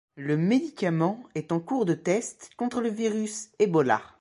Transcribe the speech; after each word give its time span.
Le 0.15 0.35
médicament 0.35 1.21
est 1.35 1.51
en 1.51 1.59
cours 1.59 1.85
de 1.85 1.93
test 1.93 2.49
contre 2.57 2.81
le 2.81 2.89
virus 2.89 3.49
Ebola. 3.59 4.01